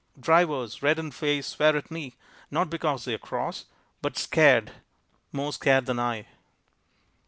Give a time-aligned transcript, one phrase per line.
[0.19, 2.15] Drivers, red in the face, swear at me,
[2.49, 3.65] not because they are cross,
[4.01, 4.71] but scared
[5.31, 6.25] more scared than I.